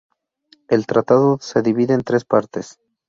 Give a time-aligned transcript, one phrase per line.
[0.67, 2.79] El "Tratado" se divide en tres partes.